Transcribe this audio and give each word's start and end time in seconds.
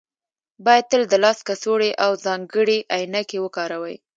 باید 0.65 0.85
تل 0.91 1.03
د 1.09 1.13
لاس 1.23 1.39
کڅوړې 1.47 1.91
او 2.03 2.11
ځانګړې 2.25 2.77
عینکې 2.95 3.37
وکاروئ 3.41 3.95